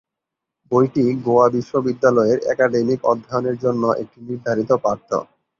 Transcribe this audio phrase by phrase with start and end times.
[0.71, 5.09] বইটি গোয়া বিশ্ববিদ্যালয়ের একাডেমিক অধ্যয়নের জন্য একটি নির্ধারিত পাঠ্য।